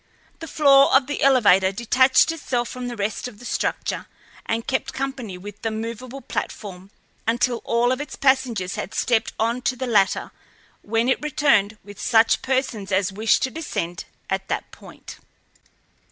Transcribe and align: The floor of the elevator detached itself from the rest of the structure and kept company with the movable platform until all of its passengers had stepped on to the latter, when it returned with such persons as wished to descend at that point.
The 0.39 0.47
floor 0.47 0.95
of 0.95 1.05
the 1.05 1.21
elevator 1.21 1.71
detached 1.71 2.31
itself 2.31 2.69
from 2.69 2.87
the 2.87 2.95
rest 2.95 3.27
of 3.27 3.37
the 3.37 3.45
structure 3.45 4.07
and 4.47 4.65
kept 4.65 4.93
company 4.93 5.37
with 5.37 5.61
the 5.61 5.69
movable 5.69 6.21
platform 6.21 6.89
until 7.27 7.61
all 7.65 7.91
of 7.91 8.01
its 8.01 8.15
passengers 8.15 8.73
had 8.77 8.95
stepped 8.95 9.33
on 9.39 9.61
to 9.61 9.75
the 9.75 9.85
latter, 9.85 10.31
when 10.81 11.07
it 11.07 11.21
returned 11.21 11.77
with 11.83 12.01
such 12.01 12.41
persons 12.41 12.91
as 12.91 13.13
wished 13.13 13.43
to 13.43 13.51
descend 13.51 14.05
at 14.27 14.47
that 14.47 14.71
point. 14.71 15.19